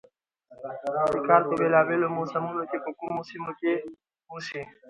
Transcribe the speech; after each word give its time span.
د 1.11 1.15
کال 1.27 1.41
په 1.49 1.53
بېلا 1.59 1.81
بېلو 1.87 2.07
موسمونو 2.17 2.63
کې 2.69 2.77
په 2.85 2.91
کومو 2.99 3.21
سيمو 3.29 3.51
کښې 3.59 3.73
اوسي، 4.31 4.61